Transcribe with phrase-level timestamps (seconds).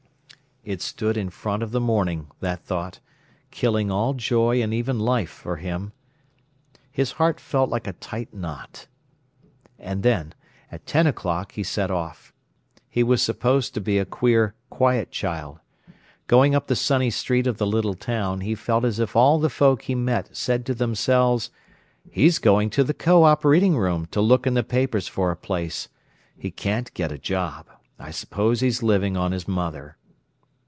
[0.63, 2.99] It stood in front of the morning, that thought,
[3.49, 5.91] killing all joy and even life, for him.
[6.91, 8.85] His heart felt like a tight knot.
[9.79, 10.35] And then,
[10.71, 12.31] at ten o'clock, he set off.
[12.91, 15.57] He was supposed to be a queer, quiet child.
[16.27, 19.49] Going up the sunny street of the little town, he felt as if all the
[19.49, 21.49] folk he met said to themselves:
[22.11, 23.43] "He's going to the Co op.
[23.43, 25.87] reading room to look in the papers for a place.
[26.37, 27.65] He can't get a job.
[27.97, 29.97] I suppose he's living on his mother."